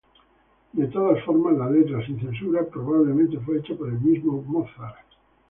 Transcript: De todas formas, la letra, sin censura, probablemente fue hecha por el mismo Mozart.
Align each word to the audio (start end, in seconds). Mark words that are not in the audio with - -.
De 0.73 0.87
todas 0.87 1.23
formas, 1.25 1.55
la 1.59 1.69
letra, 1.69 2.03
sin 2.03 2.19
censura, 2.19 2.65
probablemente 2.65 3.37
fue 3.39 3.59
hecha 3.59 3.75
por 3.75 3.87
el 3.89 3.99
mismo 3.99 4.41
Mozart. 4.47 4.97